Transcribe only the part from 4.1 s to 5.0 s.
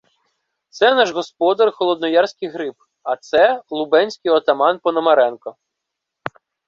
отаман